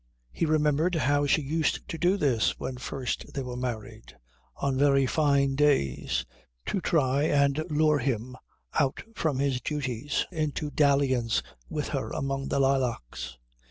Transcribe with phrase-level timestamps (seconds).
[0.31, 4.17] He remembered how she used to do this when first they were married,
[4.55, 6.25] on very fine days,
[6.65, 8.35] to try to lure him
[8.79, 13.37] out from his duties into dalliance with her among the lilacs.